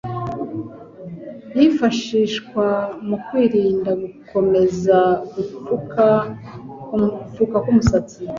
[1.57, 2.65] yifashishwa
[3.07, 4.97] mu kwirinda gukomeza
[5.33, 6.07] gupfuka
[7.63, 8.17] k'umusatsi